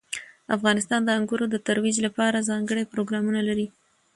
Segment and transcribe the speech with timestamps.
[0.55, 3.67] افغانستان د انګورو د ترویج لپاره ځانګړي پروګرامونه لري.